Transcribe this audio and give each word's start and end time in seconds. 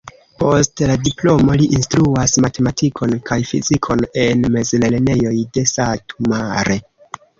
Post 0.43 0.81
la 0.91 0.95
diplomo 1.07 1.57
li 1.61 1.67
instruas 1.79 2.33
matematikon 2.45 3.13
kaj 3.29 3.39
fizikon 3.53 4.03
en 4.25 4.43
mezlernejoj 4.57 5.35
de 5.59 5.69
Satu 5.77 6.31
Mare. 6.33 6.81